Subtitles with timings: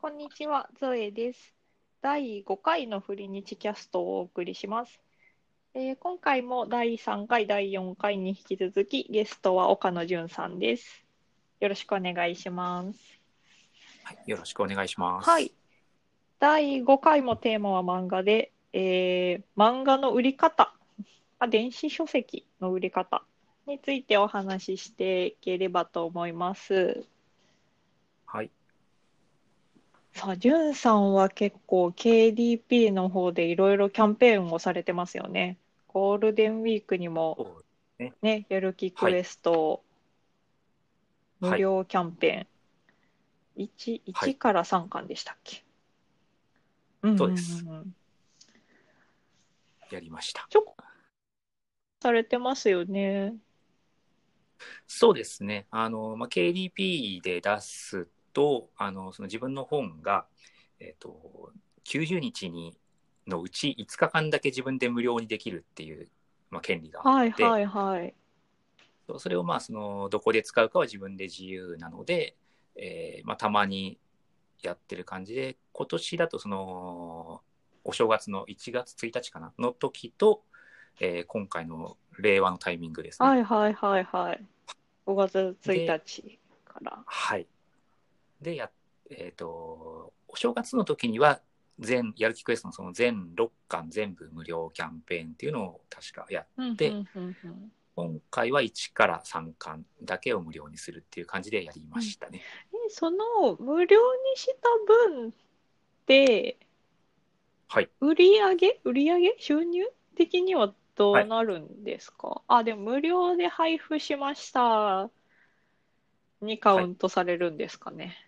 [0.00, 1.52] こんにちは、ゾエです。
[2.02, 5.00] 第5回のフリニチキャストをお送りします。
[5.74, 11.04] えー今回も第3回、第4回に引き続き、ゲストは岡野純さんです。
[11.58, 13.20] よろしくお願いします。
[14.04, 15.28] はい、よろしくお願いします。
[15.28, 15.52] はい。
[16.38, 20.72] 第5回もテーマは漫画で、えー漫画の売り方、
[21.40, 23.24] あ、電子書籍の売り方
[23.66, 27.04] についてお話ししていければと思います。
[28.26, 28.50] はい。
[30.18, 35.58] さあ、じゅんさんは結構 KDP の方でいろいろキャンペーンをされてますよね。
[35.86, 39.84] ゴールデンウィークにもそうね、やる気クエスト
[41.40, 43.64] はい無料キャンペーン。
[43.64, 45.62] 1、はい1から3巻でしたっけ？
[47.02, 47.94] うんそうですんんん
[49.92, 50.48] やりました。
[50.50, 50.74] ちょ
[52.02, 53.36] されてますよね。
[54.88, 55.68] そうですね。
[55.70, 60.26] あの、まあ、KDP で出すと、あの、その自分の本が、
[60.80, 61.52] えっ、と、
[61.84, 62.78] 90日に、
[63.26, 66.08] のうち5日間だけ自分で無料にできるっていう、
[66.50, 68.14] まあ、権利があって、はいはいはい。
[69.18, 72.36] それをまあ、その、どこで使うかは自分で自由なので、
[72.76, 73.98] えーまあ、たまに
[74.62, 77.42] やってる感じで、今年だとその、
[77.84, 80.42] お正月の1月1日かなの時と、
[81.00, 83.28] えー今回の令和のタイミングですね。
[83.28, 84.44] はいはいはいはい。
[85.06, 87.02] 5月1日から。
[87.06, 87.46] はい。
[88.40, 88.70] で、や、
[89.10, 91.40] えっ、と、お正月の時には、
[91.78, 102.42] 全、やる気クエストのその全6巻全部無料キャンペーンっていうのを確かやっでうんうんうんうん今回は1から3巻だけを無料にするっていう感じでやりましたね。
[102.72, 104.68] えその無料にした
[105.10, 105.32] 分っ
[106.06, 106.58] て、
[107.66, 107.90] はい。
[108.00, 108.80] 売り上げ？
[108.84, 109.34] 売り上げ？
[109.40, 115.10] 収入的にはどうなるんですか、あ、でも無料で配布しました
[116.40, 118.27] にカウントされるんですかね。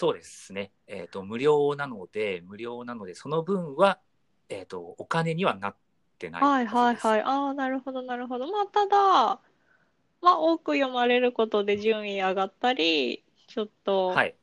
[0.00, 0.72] そうですね。
[0.86, 4.00] えっ、と、無料なので、無料なので、その分は、
[4.48, 5.76] えっ、と、お金にはなっ
[6.18, 6.96] てないはいはいい。
[6.96, 7.20] はい。
[7.20, 8.50] ああ、なるほどなるほど。
[8.50, 9.42] まあ、ただ、
[10.22, 14.34] まあ、多く読まれることで順位上がったり、ちょっと、はい。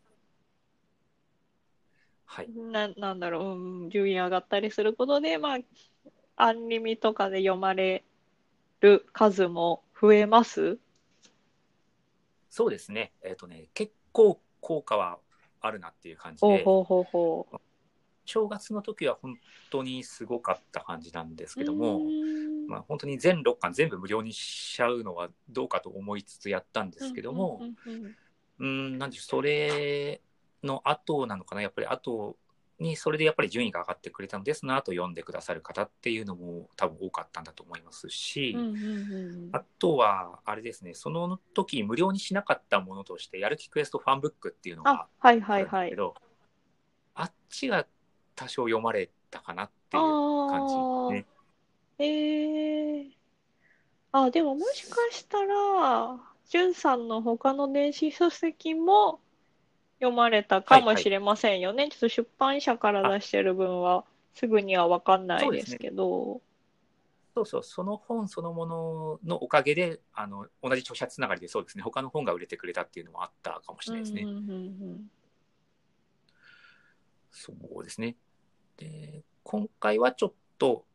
[2.26, 2.50] はい。
[2.52, 5.60] な、なんだろう、うん、順位上がったりすることで、まあ、
[6.36, 8.04] アンリミとかで読まれ
[8.82, 10.78] る数も増えます？
[12.52, 13.12] そうですね。
[13.24, 15.18] えっ、とね、結構効果は
[15.62, 16.64] あるなっていう感じで。
[18.28, 19.40] 正月の時は本
[19.72, 22.02] 当にすごかった感じなんですけども、
[22.68, 27.62] まあ、本当に全6巻全部無料にしちゃうのはどうかと思いつつやったんですけども、
[28.60, 30.22] うんなんでしょうそれ
[30.62, 32.36] の後なのかな、やっぱり後
[32.80, 45.96] にそれでやっぱり順位が上がってくれたので、その後読んでくださる方っていうのも多分多かったんだと思いますし、うんうんうんうんあとは、あれですね、その時無料にしなかったものとして、やる気クエストファンブックっていうのがあ、はいあはいはいるんですけ。
[45.96, 46.16] ど、
[47.16, 47.86] あっちが
[48.36, 50.04] 多少読まれたかなっていう
[50.50, 51.38] 感じですね。
[52.00, 53.18] ええ
[54.12, 59.20] あ、でももしかしたら、んさんの他の電子書籍も
[60.00, 61.90] 読まれたかもしれませんよね。
[61.90, 66.42] ちょっと出版社から出してる分はすぐには分かんないですけど。
[67.36, 74.24] そうそう、その本そのもののおかげで、あの同じ著者つながりでそうですね、他の本が売れてくれたっていうのもあったかもしれないですね。
[74.24, 74.56] うんうんうんう
[74.94, 75.12] ん
[77.30, 78.16] そうですね。
[78.78, 80.86] で、今回はちょっと、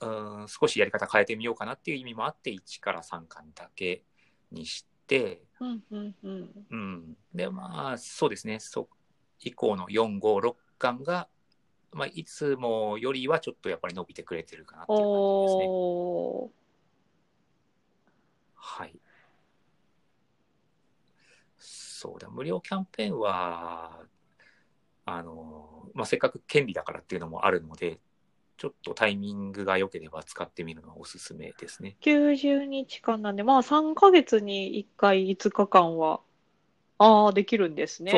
[0.00, 4.02] うーん、少しやり方変えてみようかなっていう意味もあって、1から3巻だけ
[4.50, 4.89] にして、
[5.60, 7.16] うんうんうんうん。
[7.34, 8.88] で、まあ、そうですね、そ
[9.40, 11.28] 以降の4、5、6巻が、
[11.92, 15.70] まあ、いつもよりはちょっとやっぱり伸びてくれてるかなっていう感じですね。
[18.54, 18.94] はい。
[21.58, 24.00] そうだ、無料キャンペーンは、
[25.04, 27.98] あの、まあ、せっかく権利だからっていうのもあるので、
[28.60, 31.96] ちょっとタイミングが良ければ使ってみるのはおすすめですね。
[32.02, 36.20] 90日間なんで、まあ3ヶ月に1回5日間は、
[36.98, 38.12] ああ、できるんですね。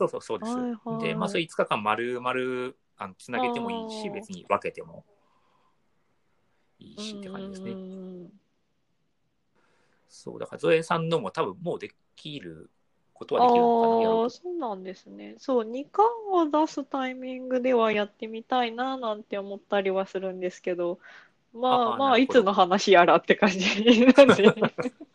[0.00, 0.58] そうそうそうです。
[0.58, 2.30] はいはいで、まあ、それ5日間丸々
[2.96, 5.04] あのつなげてもいいし、別に分けても
[6.80, 7.70] いいしって感じですね。
[7.70, 7.76] う
[10.08, 12.68] そう、だからゾエさんのも多分もうできる
[13.18, 14.30] ことはできるのかな、ああ。
[14.30, 15.36] そうなんですね。
[15.38, 20.98] そう、2巻を出すタイミングではやってみたいななんて思ったりはするんですけど、
[21.52, 23.58] まあまあ、あーなるほどいつの話やらって感じ
[24.06, 24.54] なんで。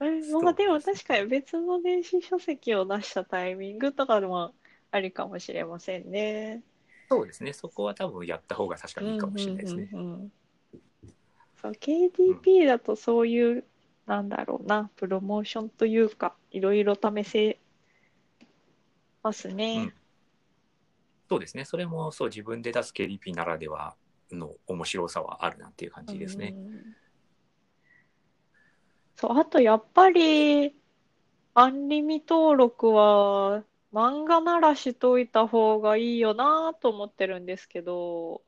[0.00, 4.54] え、まあでも確かに別の電子書籍を出したタイミングとかでも
[4.90, 6.62] ありかもしれませんね。
[7.08, 7.52] そうですね。
[7.52, 9.88] そこは多分やった方が確かにいいかもしれないですね。
[9.92, 10.32] うんうんうんうん
[11.60, 13.64] そう、KDP だとそういう
[14.06, 17.58] なんだろうな、プロモーションというか、いろいろ試せ
[19.22, 19.74] ますね。
[19.78, 19.92] うん
[21.28, 21.64] そうですね。
[21.64, 23.96] それもそう自分で出す KDP ならでは
[24.30, 26.54] の面白さはあるなっていう感じですね。
[26.56, 26.96] うん
[29.16, 30.74] そう、あとやっぱり、
[31.54, 38.42] アンリミ登録は漫画ならしといた方がいいよなと思ってるんですけど、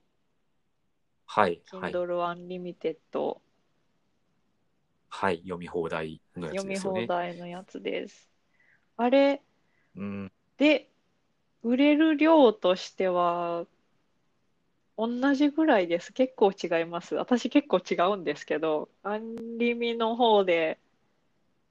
[1.26, 1.62] はい。
[1.72, 1.92] はい。
[1.92, 3.47] Kindle Unlimited はい。
[5.10, 7.06] 読み放題のやつ読み放ですよね。
[7.06, 8.28] 題のやつです。
[8.96, 9.42] あれ
[9.96, 10.32] うん。
[10.58, 10.88] で、
[11.62, 13.66] 売れる量としては、
[14.96, 16.12] 同じぐらいです。
[16.12, 17.14] 結構違います。
[17.14, 20.78] 私結構違うんですけど、アンリミの方で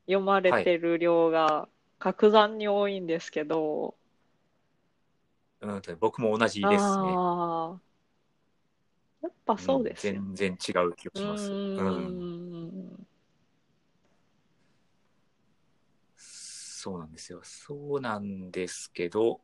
[0.06, 1.68] 読まれてる量が
[2.00, 3.96] 格段に多いんですけど、
[5.62, 7.14] うんと、僕も同じですね。
[7.18, 7.82] ああ、
[9.22, 10.20] やっぱそうですよね。
[10.20, 11.52] ん全然違う気がします。
[11.52, 11.86] ううん。
[11.86, 13.08] ーん。
[16.88, 17.42] そうなんですよ。
[17.44, 19.42] そうなんですけど、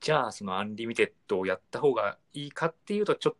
[0.00, 3.36] じゃあ、そのアンリミテッドをやった方がいいかっていうと、ちょっ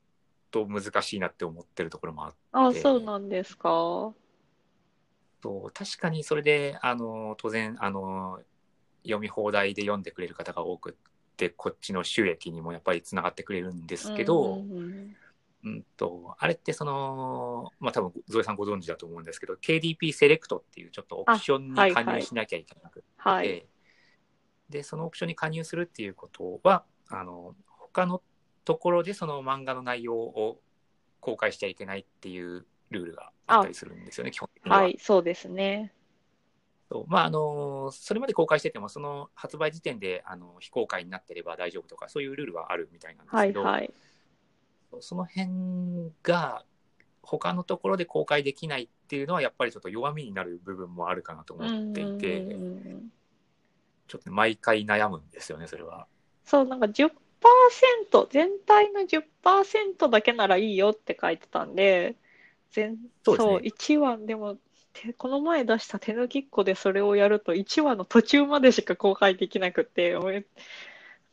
[0.50, 4.14] と難しいなって思ってるところもあって、あ、そうなんですか？
[5.42, 8.40] そう確かにそれで、あの、当然、あの、
[9.02, 10.94] 読み放題で読んでくれる方が多くっ
[11.36, 15.16] て、こっちの収益にもやっぱりつながってくれるんですけど、うんうんうん
[15.64, 23.66] うんと、あれってその、まあ多分ゾエさんご存知だと思うんですけど、KDP セレクトっていうちょっとオプションに加入しなきゃいけなくて、はい。
[24.68, 28.22] で、そのオプションに加入するっていうことは、あの、他の
[28.64, 30.60] ところでその漫画の内容を
[31.20, 34.82] 公開しちゃいけないっていうルールがあったりするんですよね、基本的には。
[34.82, 35.92] はい、そうですね。
[36.90, 43.92] そうまあ、あの、それまで公開してても、その発売時点で、あの、非公開になってれば大丈夫とか、そういうルールはあるみたいなんですはい、けど、はい。
[45.00, 45.48] その辺
[46.22, 46.64] が
[47.22, 52.56] 他のところで公開できないっていうのはやっぱりちょっと弱みになる部分もあるかなと思っていて、
[54.06, 56.06] ちょっと毎回悩むんですよね、それは。
[56.44, 57.10] そう、なんか10%、
[58.30, 62.16] 全体の10%だけならいいよって書いてたんで、
[62.70, 64.56] 全、そうですねそう、1話、でも、
[64.94, 70.16] てこの前出した手抜きっこでそれをやると1話の途中までしか公開できなくて、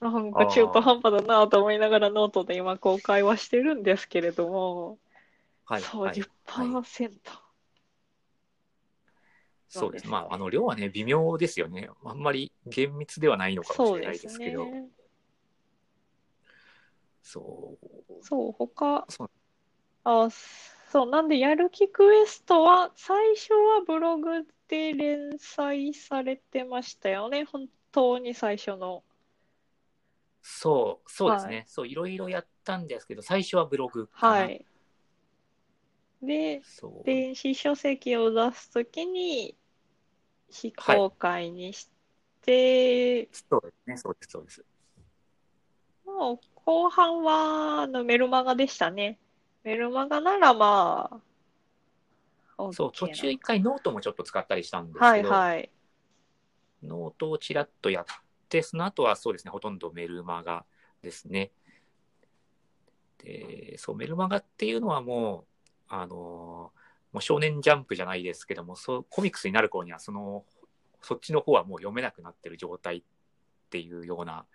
[0.02, 4.98] なんか中途半端だなと思いながらノートで今公開はしてるんですけれども、
[5.66, 5.82] はい。
[5.82, 6.26] そう、はい10%。
[6.58, 7.18] そうで
[9.70, 9.80] す。
[9.80, 11.90] そうですねまあ、あの、量はね、微妙ですよね。
[12.04, 14.90] あんまり厳密ではないのかもしれないですけど、ね。
[17.24, 17.86] そう。
[18.22, 19.32] そう、他そう、
[20.04, 27.44] あ、そう、なんで、やる気クエストは、最初はブログで連載されてましたよね。
[27.46, 29.04] 本当に最初の。
[30.48, 31.66] そう、そうですはね。
[31.68, 34.36] そう、いろいろやったんですけど、最初はブログかな。
[34.36, 34.64] はい。
[36.22, 36.62] で。
[37.04, 39.58] 電子書籍を出すときに、
[40.52, 41.90] 非公開にし
[42.44, 44.66] て、そうですね、そうです、そうです。
[46.06, 49.18] もう後半は、あの、メルマガでしたね。
[49.64, 51.10] メルマガならま
[52.58, 55.72] あ、そう、途中一回ノートもちょっと使ったりしたんですけど、いはい。
[56.84, 58.06] ノートをちらっとやっ
[58.48, 60.66] て、その後はそうですね、ほとんどメルマガ
[61.02, 61.52] ですね。
[63.20, 70.44] で、そう、メルマガっていうのはもう、あのーもう少年ジャンプじゃないですけども、そうコミックスになる頃には、その、
[71.02, 73.02] そっちの方はもう読めなくなってる状態っ
[73.70, 74.46] ていうような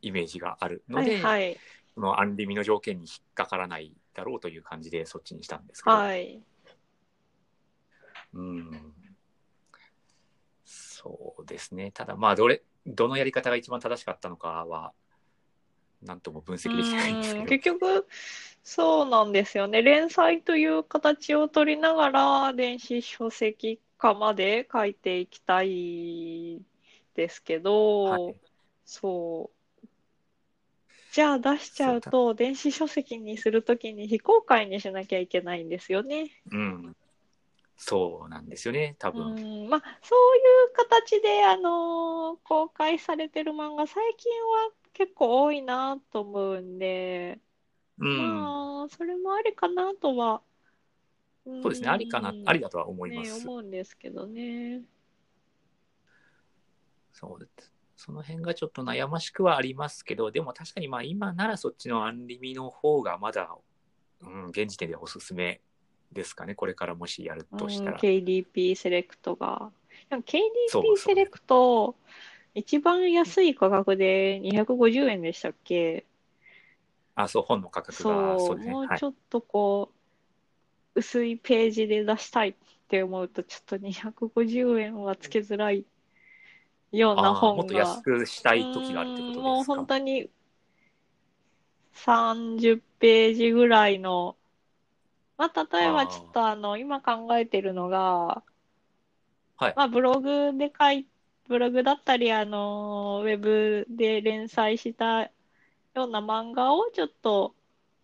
[0.00, 1.56] イメージがあるのはで、いはい。
[1.94, 6.42] そのアンリミの条件に引っかからないだろうという感じでそっちにしたんですけど、はい。
[8.34, 8.92] うん
[11.02, 11.90] そうですね。
[11.90, 14.92] ただまあ、どれ、どのやり方が一番正しかったのかは、
[16.02, 17.50] なんとも分析できないんですけうんど。
[17.50, 18.06] 結局、
[18.62, 19.82] そうなんですよね。
[19.82, 26.60] 連載という形を取りながら、電子書籍化まで書いていきたい
[27.14, 28.36] ですけど、はい
[28.84, 29.50] そ
[29.82, 29.86] う。
[31.12, 36.30] じゃあ出しちゃうと、電子書籍にするときに非公開にしなきゃいけないんですよね。
[36.50, 36.96] うん。
[37.76, 39.34] そうなんですよね、多う分。
[39.66, 47.40] ん、まあ、そういう形で、あの公開されてる漫画、最近は結構多いなと思うんで、
[47.98, 48.16] うん。
[48.18, 50.42] まあ、それもありかなとは、
[51.44, 53.46] そうですね、ありかなう、んありだとは思いまね、す。
[53.46, 54.82] 思うんですけどね。
[57.12, 57.72] そうです。
[57.96, 63.54] その辺がちょっと悩ましくはありますけど、でも確かにまあ今ならそっちのアンリミの方がまだ、
[64.20, 65.60] うん、現時点でおすすめ
[66.12, 66.54] ですかね。
[66.54, 67.98] これからもしやるとしたうんら。
[67.98, 69.70] KDP セレクトが。
[70.10, 71.94] KDP セレクト、
[72.54, 76.04] 一番安い価格で250円でしたっけ？
[77.14, 78.66] あ、そう、本の価格が、そ、そうね。
[78.66, 78.72] はい。
[78.72, 79.90] もうちょっとこ
[80.94, 82.54] 薄いページで出したいっ
[82.88, 85.86] て思うと、ちょっと250円はつけづらい
[86.92, 87.62] ような本が。
[87.62, 89.40] もっと安くしたい時があるってことですか？
[89.40, 90.28] うんもう本当に
[91.94, 94.36] 30ページぐらいの、
[95.42, 98.44] まあ、例えばちょっとあの、今考えてるのが、
[99.56, 99.72] はい。
[99.74, 101.08] まあ、ブログで書い、
[101.48, 105.30] ブログだったり、あの、ウェブで連載したよ
[105.94, 107.56] うな漫画をちょっと、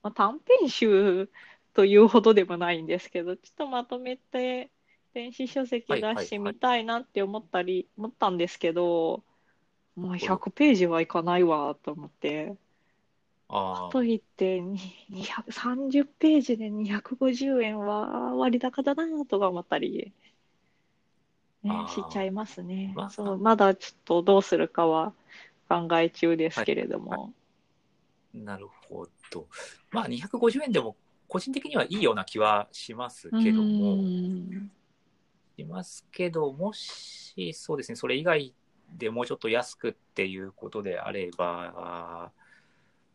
[0.03, 1.31] まあ、短編集
[1.75, 4.73] というほどでもないんですけど、ちょっとまとめて
[5.15, 9.25] 電子書籍出してみたいなって思ったり、思ったんですけど、
[9.97, 12.59] まあ、100ページはいかないわと思って。
[13.49, 14.79] あといって、に
[15.11, 20.13] 230ページで250円は割高だなとか思ったり、
[21.63, 23.11] ねしちゃいますねまあ。
[23.11, 25.13] そう、まだちょっとどうするかは
[25.69, 27.33] 考え中ですけれども。
[28.35, 29.47] あ、なるほど。
[29.91, 30.97] まあ、250円でも
[31.29, 34.71] 個人的にはいいような気はしますけどうも、ん
[35.59, 38.55] しますけど、もし、そうですね、それ以外
[38.97, 42.31] でもうちょっと安くっていうことであれば、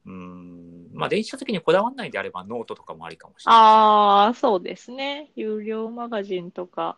[0.05, 3.59] うん、まあ、電子書籍にこだわらないんであれば、ノートとかもありかもしれない。
[3.61, 5.31] ああ、そうですね。
[5.35, 6.97] 有料マガジンとか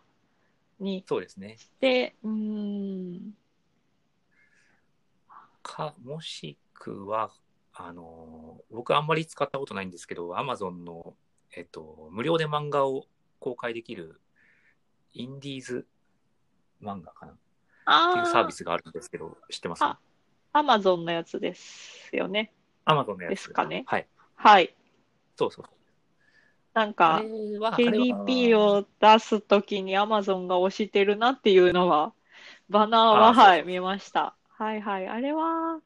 [0.80, 1.56] にそうですね。
[1.58, 3.34] して、うん、
[5.62, 7.30] か、もしくは、
[7.72, 11.14] あの、僕あんまり使ったことないんですけど、Amazon の、
[11.54, 13.06] えっと、無料で漫画を
[13.38, 14.20] 公開できる、
[15.12, 15.86] インディーズ
[16.82, 17.32] 漫画かな？
[17.32, 17.40] って
[17.86, 19.84] あいうサービあ、スがあるんですけど、知ってます？
[19.84, 19.98] あ
[20.52, 22.52] アマゾンのやつですよね。
[22.86, 23.30] ?Amazon のやつ。
[23.30, 24.06] ですかねはい。
[24.36, 24.74] はい。
[25.36, 25.64] そうそう。
[25.64, 25.70] あ
[26.74, 27.22] なんか、
[27.76, 32.12] KDP を出すときに Amazon が推してるなっていうのは、
[32.68, 34.36] バナーは、はい、見ました。
[34.48, 35.08] はいはい。
[35.08, 35.80] あれは、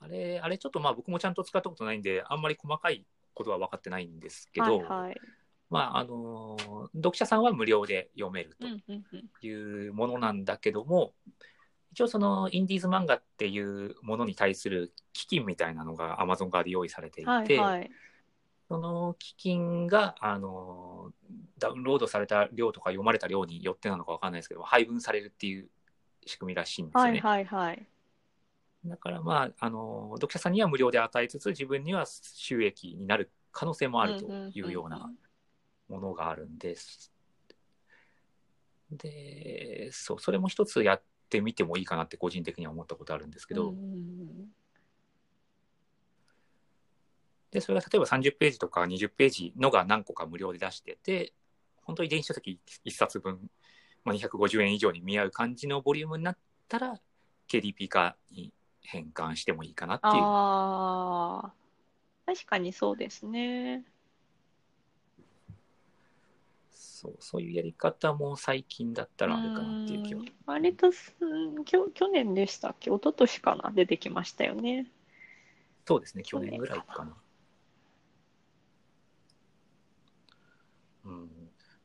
[0.00, 5.20] あれ、あれちょっとまあ僕もちゃんと使ったことないんで、あんまり細かいことは分かってないんですけど、はいはい。
[5.70, 9.24] まあ、あのー読者さんは無料で読めるとうんうんうん。
[9.42, 11.12] いうものなんだけども、
[11.94, 17.90] 一応そのインディーズ漫画っていうものに対する基金みたいなのが Amazon 側で用意されていて、はいはい。
[18.68, 25.68] その基金が、あのーダウンロードされた量とか読まれた量によってなのか分かんないですけど、配分されるっていう
[26.26, 27.10] 仕組みらしいんですよね。
[27.10, 27.86] はいはいはい。
[28.84, 35.10] だからまあ、あの、読者さんには無料で与えつつ、自分には収益になる可能性もあるというような
[35.88, 37.12] ものがあるんです。
[38.90, 44.48] で、そう、それも一つやってみてもいいかなって個人的には思ったことあるんですけど、うん
[47.54, 51.32] で、それが例えば30ページとか20ページのが何個か無料で出してて、
[51.84, 53.48] 本当に電子書籍1冊分、
[54.04, 56.36] まあ、250円以上に見合う感じのボリュームになっ
[56.68, 57.00] たら、
[57.48, 60.12] KDP 化に変換してもいいかなっていう。
[60.14, 61.52] ああ、
[62.26, 63.84] 確かにそうですね。
[67.04, 70.32] そう、そういうやり方も最近だったらあるかなっていう気はうん。
[70.46, 72.90] 割とす、うんきょ去年でしたっけ？
[72.90, 73.70] 一昨年かな？
[73.74, 74.86] 出てきましたよね。
[75.86, 77.14] そうですね、去年ぐらいかな。
[81.04, 81.28] うん。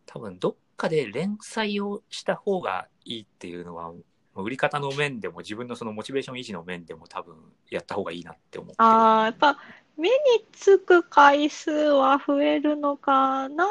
[0.05, 3.91] 多分、どっかで連載をした方がいいっていうのは、
[4.35, 7.35] 売り方の面でも自分のそのモチベーション維持の面でも多分
[7.69, 9.59] やった方がいいなって思ってるああ、やっぱ
[9.97, 10.15] 目に
[10.53, 13.67] つく回数は増えるのかなっ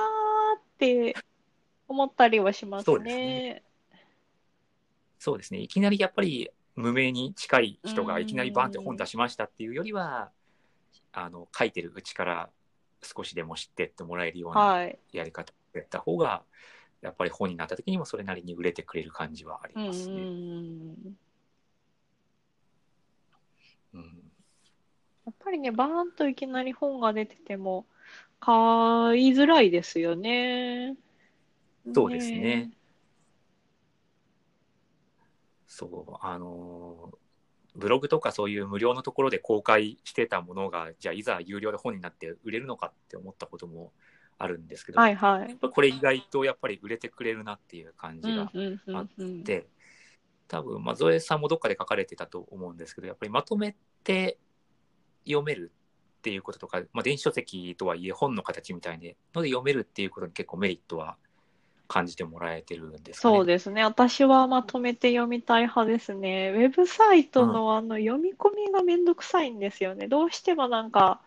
[0.78, 1.14] て
[1.88, 3.62] 思ったりはしますそうですね。
[5.18, 5.60] そうですね。
[5.60, 10.30] いきなりやっぱり無名に近い人がうんいきなりバンって本出しましたっていうよりは、
[11.12, 12.50] あの、書いてるうちから
[13.02, 14.98] 少しでも知ってってもらえるようなはい。
[15.12, 16.44] やり方をやった方が、
[17.00, 20.22] やっぱり本になった時にもそれなりに売れてくれる感じはありますね。
[20.22, 21.16] ん。
[23.94, 24.22] うん
[25.26, 27.84] やっぱりね、バーンといきなり本が出てても
[28.40, 28.54] 買
[29.20, 30.96] いづらいですよね。
[31.94, 32.70] そうですね。
[35.66, 37.16] そう、あのー
[37.76, 43.92] ブログとかそういう無料のところで公開してたものが、じゃあいざ有料で本になって売れるのかって思ったことも
[44.36, 45.56] あるんですけど、はいはい。
[45.56, 49.44] これ意外とやっぱり売れてくれるなっていう感じがうんうんうんうん。
[49.44, 49.68] で、
[50.48, 54.38] 多分、まあ、ゾエさんもどっかで書かれてたと思うんですけど、やっぱりまとめて
[55.24, 55.72] 読める
[56.18, 58.98] っていうこととか、まあ、電子書籍とはいえ本の形みたい
[59.34, 61.16] ので読めるっていうことに結構メリットは
[61.88, 63.36] 感じてもらえてるんですかね。
[63.36, 63.82] そうですね。
[63.82, 66.52] 私はまとめて読みたい派ですね。
[66.54, 70.06] ウェブサイトのあの読み込みがめんどくさいんですよね。
[70.06, 71.22] どうしてもなんか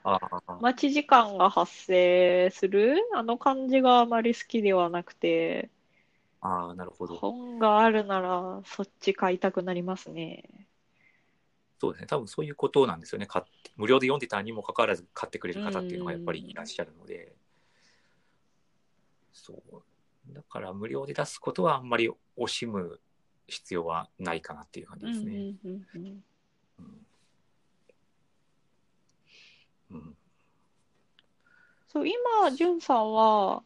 [0.62, 5.70] 待ち時間が発生するあの感じがあまり好きではなくて、
[6.42, 7.16] ああ、なるほど。
[7.16, 10.44] 本があるならそっち買いたくなりますね。
[11.80, 12.08] そうですね。
[12.08, 13.26] 多分そういうことなんですよね。
[13.26, 17.34] 買って無料で読んでたにもかかわらず買ってくれる方っていうのがやっぱりいらっしゃるので、
[19.34, 19.84] そう。
[20.30, 23.00] だから無料で出すことはあんまり惜しむ
[23.48, 25.56] 必要はないかなっていう感じですね。
[25.64, 25.86] うん
[29.92, 30.16] うん
[31.90, 33.64] そう、今、じゅんさんは、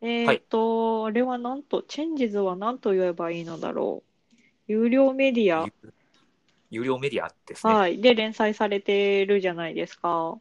[0.00, 4.34] えーっと、あれはなんと、チェンジズは何と言えばいいのだろう。
[4.66, 5.92] 有料メディア、有
[6.70, 7.74] 有料メディアですね。
[7.74, 10.38] はい、で連載されてるじゃないですか。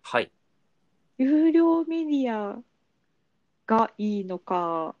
[0.00, 0.30] はい。
[1.18, 2.62] 有料メディア
[3.68, 4.96] がいいのか、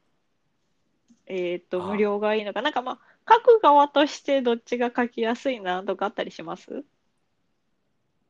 [1.26, 1.82] えーっー。
[1.84, 6.84] 無料がいいのか、なんかまあ、書く側としてどっちが書きやすいなとかあったりします？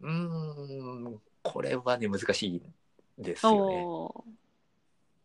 [0.01, 0.11] うー
[1.11, 2.63] ん、これはね、難しい
[3.19, 3.91] ですよね。
[3.91, 4.25] お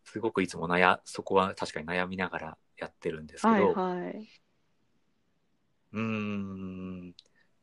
[0.04, 4.28] すごくいつも悩、そこは確かに悩みながらやってるんですけー、ど、はいはい。
[5.92, 7.14] うーん、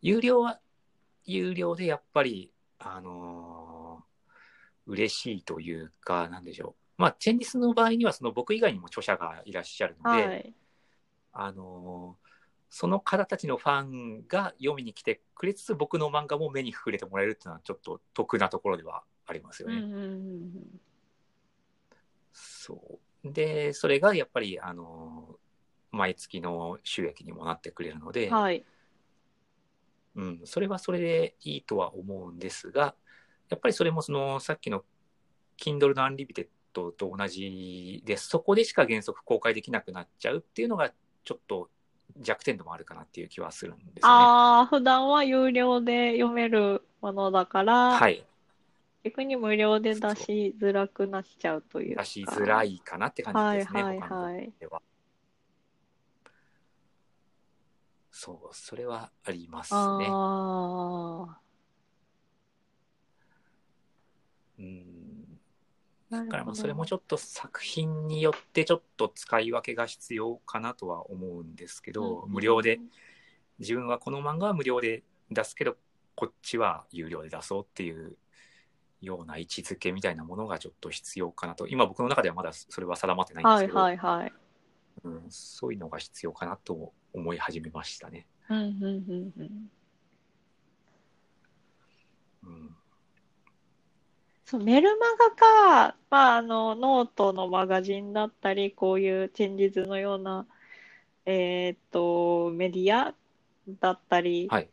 [0.02, 0.60] 有料は、
[1.26, 4.12] 有料でやっぱり、あのー
[4.88, 6.81] 嬉しいというか、なんでしょう。
[7.02, 10.54] まあ、チェンジスの場合には、その僕以外にも著者がいらっしゃるので、はい。
[11.34, 12.32] あのー
[12.74, 19.76] その方たちのファンが読みに来てくれつつ、僕の漫画も目に触れてもらえるっていうのは、ちょっと得なところではありますよね。
[19.76, 20.82] うんうんうん
[22.32, 23.32] そう。
[23.32, 25.38] で、それがやっぱり、あの、
[25.92, 28.34] 毎月の収益にもなってくれるので、うん。
[28.36, 28.64] はい。
[30.16, 32.96] うん、それはそれでいいとは思うんですが、
[33.50, 34.86] やっぱりそれもその、さっきの
[35.58, 36.06] Kindle の
[36.74, 40.92] Unlimited と同じで、そこでしか原則公開できなくなっちゃうっていうのが、
[41.24, 41.70] ちょっと
[42.20, 44.00] 弱点でもあるかなっていう気はするんですよね。
[44.02, 48.26] ああ、普段は有料で読めるものだから、はい。
[49.04, 52.32] 逆に無料で出しづらくなっちゃうという出しか。
[52.32, 54.82] づらいかなって感じですね、はいはいはいでは。
[58.12, 60.08] そう、それはありますね。
[60.10, 61.38] あ
[64.60, 64.91] うん
[66.12, 66.56] だからまあ。
[66.56, 72.80] それもちょっと作品によってちょっと使い分けが必要かなとは思うんですけど、うん無料で、
[73.60, 75.78] 自分はこの漫画は無料で出すけど、
[76.16, 78.18] こっちは有料で出そうっていう
[79.02, 81.68] ような位置づけみたいなものがちょっと必要かなと。
[81.68, 84.34] 今僕の中ではまだそれは定まってないんですはいけど、はいはい。
[85.04, 88.28] うん、そういうのが必要かなと思い始めましたね。
[88.50, 89.72] うんうんうんうん。
[92.44, 92.76] うん、
[94.52, 100.46] そう、メルマガか、まあ、あの、ノートのマガジンだったり、こういうチェンジズのような、
[101.26, 103.16] えーっと、メディア
[103.80, 104.70] だったり、はい。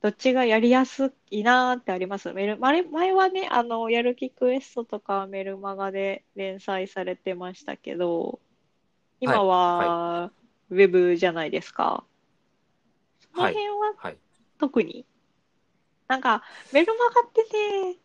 [0.00, 2.32] どっちがやりやすいなーってあります？
[2.32, 8.40] メル、前前はね、あの、やる気クエストとかメルマガで連載されてましたけど、
[9.20, 10.32] 今は、
[10.70, 12.04] ウェブじゃないですか。
[13.20, 14.16] そのはい辺ははい。
[14.58, 15.04] 特に？
[16.08, 16.42] なんか、
[16.72, 17.42] メルマガって
[17.92, 17.96] ね、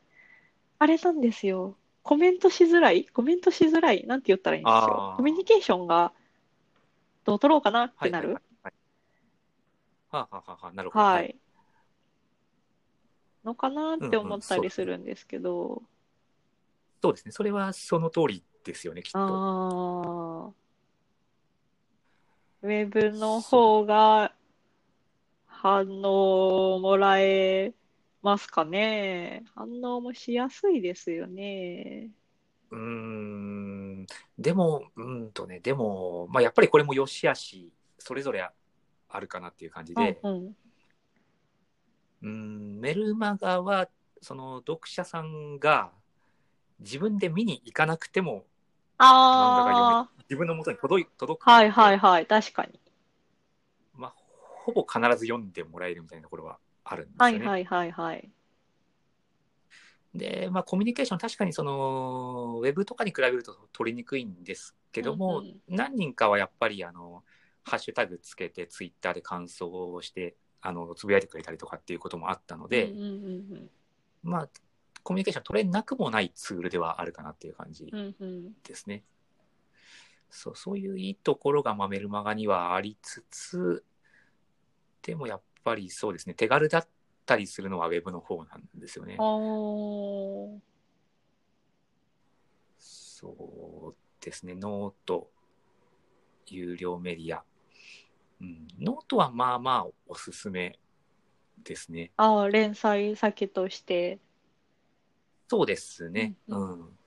[0.84, 1.78] あれなんですよ。
[2.02, 3.06] コメントしづらい？
[3.06, 4.06] コメントしづらい？
[4.06, 5.14] なんて言ったらいいんですよあ。
[5.14, 6.12] ーコミュニケーションが
[7.24, 8.10] どう取ろうかなっはい。
[8.10, 8.34] てなる？
[8.34, 8.42] はい。
[8.64, 8.74] はい
[10.12, 11.06] はあ、はあはあはあ、なるほど。
[11.06, 11.22] は。
[11.22, 11.38] い。
[13.46, 15.84] のかなって思ったりするんですけど。
[17.02, 17.32] そうですね。
[17.32, 19.20] それはその通りですよね、きっと。
[19.20, 20.52] ああ。
[22.64, 24.34] ウェブの方が
[25.46, 27.74] 反応をもらえ
[28.24, 29.44] ますかね。
[29.54, 32.10] 反応もしやすいですよね。
[32.72, 34.08] うーん。
[34.40, 38.50] でも、うーんとね、でも、まあ、やっぱりこれも良し悪し、それぞれ
[39.10, 40.56] あるかなっていう感じで、うん
[42.24, 42.80] うん。
[42.80, 43.90] メルマガは、
[44.22, 45.92] その読者さんが
[46.80, 48.46] 自分で見に行かなくても、
[48.98, 52.80] あめ、自分の元に届い届くあ、はいはいはい、確かに。
[53.96, 57.46] まあ、ほぼ必ず読んでもらえるみたいなところはあるんですよね。
[57.46, 58.30] はいはいはいはい。
[60.14, 67.24] で、まあ、コミュニケーション、確かにその、ウェブとかに比べると取りにくいんですけども、うんうん何人かはやっぱり、あの、
[67.64, 73.70] ハッシュタグつけて、ツイッターで感想をして、あの、つぶやいてくれたりとかっていうこともあったので、うんうん
[74.24, 74.50] まあ、
[75.04, 78.16] コミュニケーション取れなくもないツールではあるかなっていう感じうんうん。
[78.20, 78.54] うんうん。
[78.64, 79.04] ですね。
[80.30, 83.84] そう、そういういいところが、まあ、メルマガにはありつつ、
[85.02, 86.88] でもやっぱりそうですね、手軽だっ
[87.26, 89.18] たりするのはウェブの方なんですよね。
[92.78, 95.30] そうですね、 note、
[96.48, 97.44] 有料メディア。
[98.42, 100.78] うん、ノートはまあまあおすすめ
[101.64, 102.12] ですね。
[102.18, 104.20] ああ、連載先として。
[105.48, 106.36] そうですね。
[106.48, 106.98] ううんん。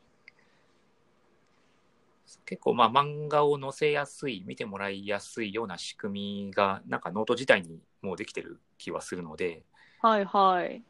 [2.44, 9.64] 結構まあ漫画を載せやすい、見てもらいやすいような仕組みが、なんかノート自体にもうできてる気はするので、
[10.00, 10.82] はいはい。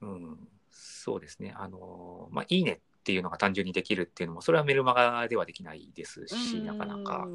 [0.00, 1.54] うん、そうですね。
[1.56, 7.28] あの、まあ、いいねっていうのが単純にできるっていうのも、それはメルマガではできないですし、なかなか。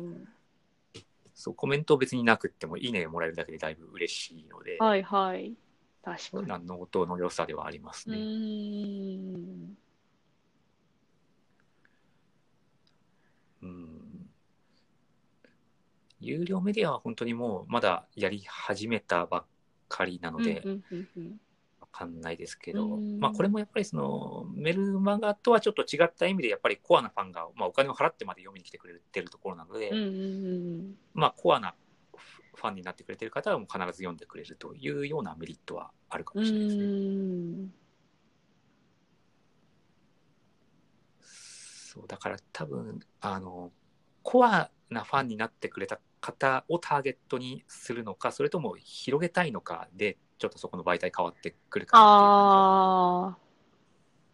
[1.34, 5.54] そう、コメント別になくっても、いいねもらえるだけでだいぶ嬉しいので、はいはい。
[6.04, 6.48] 確かに。
[6.50, 8.18] なノートの良さではありますうね。
[8.18, 9.78] ーん。
[13.62, 14.30] うん。
[16.20, 19.46] 有料メディアは本当にもうまだやり始めたばっ
[19.90, 21.40] かりなので、うんうんうん
[21.82, 29.92] わかんないですけど、うんまあこれもやっぱりそのメルマガとはちょっと違った意味でやっぱりコアなファンが、まあ、お金を払ってまで読みに来てくれてるところなので、
[31.14, 31.76] まあコアな
[32.56, 36.44] ファンになってくれてる方はもう必ず読んでくれるというようなメリットはあるかうん。
[36.44, 36.84] もしれないですね。
[36.86, 37.74] うん
[41.94, 43.70] そうだから多分あの
[44.24, 53.38] コアなファンになってくれた方をターゲットにするのかそれとも広げたいのかでちょっとそこの媒体変わってくるかなああ、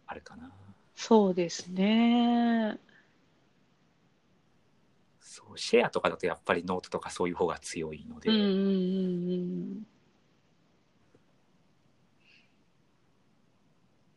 [0.06, 0.52] あるかな。
[0.94, 2.78] そうですね。
[5.20, 8.56] そうシェアとかだとやっぱりノートとかそういう方が強いので、うんうんうん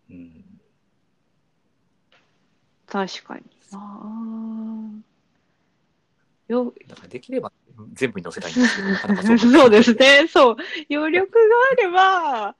[0.10, 0.14] うん。
[0.14, 0.41] うん
[2.92, 5.02] 確かにな。
[6.50, 7.54] よ、だからできれば
[7.94, 10.28] 全部に載せたいんですけどなかなかそう そうですね。
[10.28, 10.56] そう。
[10.90, 11.40] 余力が
[11.72, 12.56] あれば、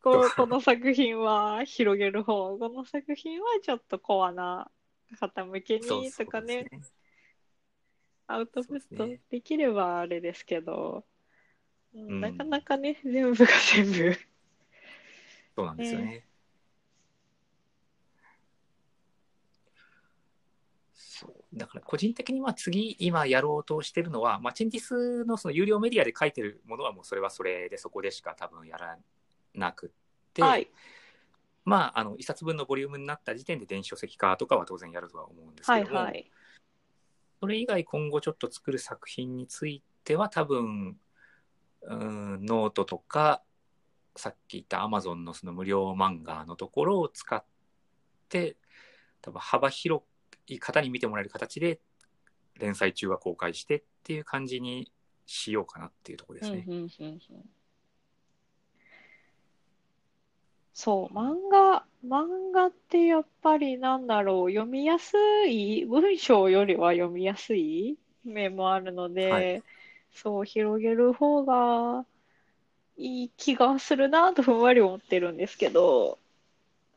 [0.00, 4.70] こう、そこの作品は広げる方、この作品はちょっとコアな
[5.18, 6.94] 方向けにとかね、そうです
[8.28, 11.04] アウトプットできればあれですけど、
[11.92, 14.16] うんうんなかなかね、全部が全部。
[15.56, 16.24] そうなんですよね。
[20.94, 28.96] そうだから個人的には次今やろうとしてるのは、まあ、チェンジスのその有料メディアで書いてるものはもうそれはそれでそこでしか多分やら
[29.54, 29.90] なくっ
[30.32, 30.70] て、はい。
[31.64, 36.30] まああの一冊分のボリュームになった時点で電子書籍化とかは当然やるとは思うんですはいけども、はい。
[37.40, 40.96] それ以外今後ちょっと作る作品については多分、
[41.82, 43.42] うん、ノートとか、
[44.16, 47.44] さっき言った Amazon のその無料漫画のところを使っ
[48.28, 48.56] て、
[49.20, 50.11] 多分幅広い
[50.58, 51.80] 方に見てもらえる形で、
[52.58, 54.90] 連載中は公開してっていう感じに
[55.26, 56.64] しようかなっていうところですね。
[56.68, 57.44] うんうんうんうん。
[60.74, 69.62] そう、漫画、漫画ってやっぱりなんだろう、読みやすい、文章よりは読みやすい面もあるので、はい。
[70.14, 72.04] そう、広げる方が
[72.96, 76.18] いい気がするなとふんわり思ってるんですけど、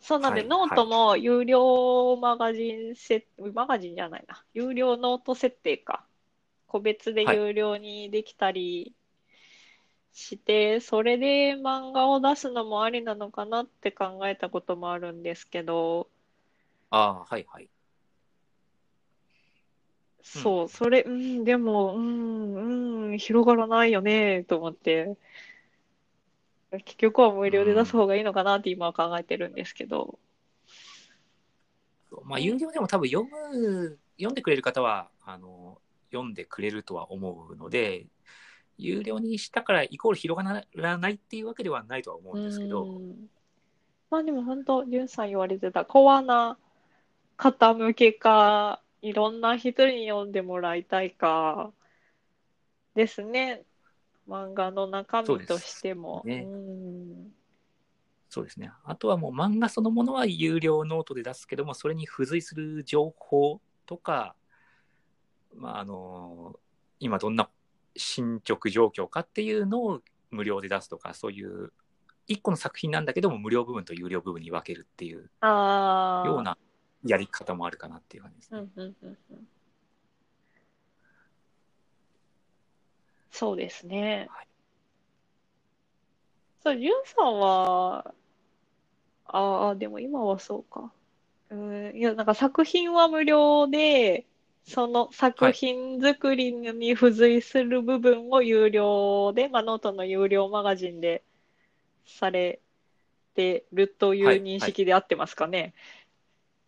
[0.01, 6.05] そうなんで、はいノートも有料マガジン設、マガジンじゃないな、有料ノート設定か。
[6.67, 8.93] 個別ではい有料にできたり
[10.13, 16.09] して、それで漫画を出すのもありなのかなって考えたこともあるんですけど、
[16.89, 17.69] ああ、はいはい。
[20.23, 25.17] そう、それ、うん、でも、うん、うん、広がらないよね、と思って、
[26.79, 30.19] 結局は無料で出す方がいいのかなって今は考えてるんですけど、
[32.23, 35.79] まあ、有料でも多分読む、読んでくれる方は、あの、
[36.11, 38.05] 読んでくれるとは思うので、
[38.77, 43.29] 有料にしたからイコール広がらないっていうわけではないとは思うんですけど、うん。
[44.09, 46.57] まあでも本当、じゅんさん言われてた、コアな
[47.37, 51.71] 方向けか、いろんな人に読んでもらいたいか、
[52.95, 53.63] ですね。
[54.27, 56.23] 漫画の中身としても。
[56.23, 57.31] そうですねうん
[58.27, 58.69] そうですね。
[58.83, 64.35] あとはもう漫画そのものは有料ノートで出すけども、それに付随する情報とか、
[65.55, 66.59] まあ、あの、
[66.99, 67.49] 今どんな
[67.95, 71.71] 進捗状況かっていうのを無料で出すとか、そういう
[72.27, 75.29] 一個の作品なんだけども、無料部分と有料部分に分けるっていう。
[76.25, 76.57] ような
[77.05, 78.59] やり方もあるかなっていう感じですね。
[78.59, 79.47] うんうんうんうん
[83.35, 84.47] そうですねはい。
[86.63, 88.13] そう、じゅんさんは、
[89.25, 90.91] ああ、でも今はそうか。
[91.49, 94.25] うん、いや、なんか作品は無料で、
[94.63, 101.23] その作品作りに付随する部分を有料で、まあ、ノートの有料マガジンで
[102.07, 102.61] され
[103.35, 105.75] てるというはい認識で合ってますかね。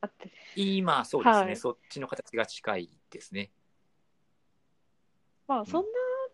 [0.02, 3.50] 合って今、そうですね、はいそっちの形が近いですね。
[5.48, 5.88] まあ、そんな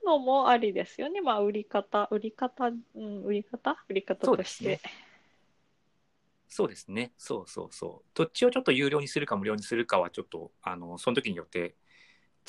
[0.06, 1.22] のもありですよね。
[1.22, 3.84] まあ、売り方、売り方、うん、売り方？
[3.90, 4.92] 売り方としてですね。。
[6.50, 7.12] そうですね。
[7.18, 8.10] そうそうそう。
[8.14, 11.76] どっちをちょっと有料にするか無料にするかはちょっと、あの、その時によって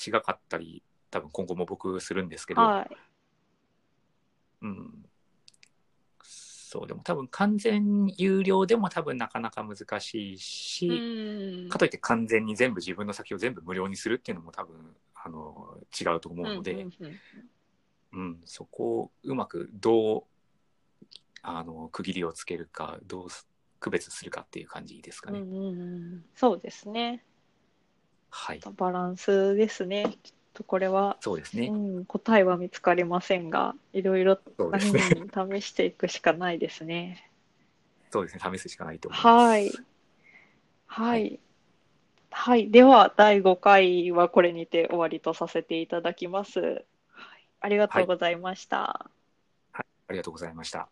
[0.06, 2.96] 違かったり、多分今後も僕するんですけど、はい。
[4.62, 5.04] うん。
[6.22, 10.92] そう、でも多分完全有料でも多分なかなか難しいし、う
[11.66, 16.86] んかといって完全に全部自分の先を全部無料にするっていうのも多分、あの、違うと思うので、
[18.12, 20.22] うんそこをうまくどう、
[21.42, 23.48] あの、区切りをつけるか、どうす
[23.80, 25.40] 区別するかっていう感じですかね。
[25.40, 25.84] うんうんう
[26.16, 27.24] んそうですね。
[28.28, 28.60] はい。
[28.76, 30.04] バランスですね。
[30.04, 31.68] ちょっとこれは、そうですね。
[31.68, 37.30] うん、答えは見つかりませんが、いろいろ試していくしかないですね。
[38.10, 38.58] そうですね。
[38.58, 39.26] 試すしかないと思います。
[39.26, 39.72] はい。
[40.86, 41.20] はい。
[41.20, 41.40] はい。
[42.70, 46.60] では、第5回はこれにて終わりとさせていただきます。
[46.60, 46.84] はい、
[47.60, 49.10] ありがとうございました。
[49.72, 50.88] ありがとうございました。